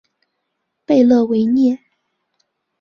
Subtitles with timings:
[0.83, 1.77] 贝勒维涅。